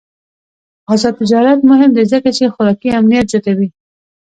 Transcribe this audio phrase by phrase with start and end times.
[0.93, 3.67] آزاد تجارت مهم دی ځکه چې خوراکي امنیت زیاتوي.